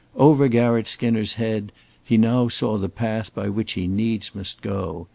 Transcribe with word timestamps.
Over 0.15 0.47
Garratt 0.47 0.87
Skinner's 0.87 1.33
head, 1.33 1.71
he 2.03 2.17
now 2.17 2.47
saw 2.47 2.79
the 2.79 2.89
path 2.89 3.35
by 3.35 3.49
which 3.49 3.73
he 3.73 3.85
needs 3.87 4.33
must 4.33 4.63
go. 4.63 5.05